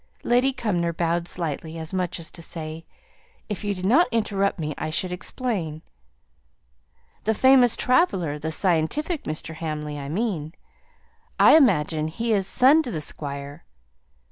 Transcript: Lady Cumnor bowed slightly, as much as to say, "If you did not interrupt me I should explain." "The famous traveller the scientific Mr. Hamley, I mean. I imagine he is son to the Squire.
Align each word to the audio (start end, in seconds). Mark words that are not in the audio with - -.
Lady 0.23 0.51
Cumnor 0.51 0.93
bowed 0.93 1.27
slightly, 1.27 1.77
as 1.77 1.93
much 1.93 2.19
as 2.19 2.31
to 2.31 2.41
say, 2.41 2.87
"If 3.49 3.63
you 3.63 3.75
did 3.75 3.85
not 3.85 4.07
interrupt 4.11 4.57
me 4.57 4.73
I 4.75 4.89
should 4.89 5.11
explain." 5.11 5.83
"The 7.25 7.35
famous 7.35 7.77
traveller 7.77 8.39
the 8.39 8.51
scientific 8.51 9.25
Mr. 9.25 9.53
Hamley, 9.53 9.99
I 9.99 10.09
mean. 10.09 10.55
I 11.39 11.55
imagine 11.55 12.07
he 12.07 12.33
is 12.33 12.47
son 12.47 12.81
to 12.81 12.89
the 12.89 12.99
Squire. 12.99 13.63